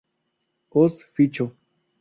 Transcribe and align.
Os 0.71 1.03
ficho". 1.13 1.55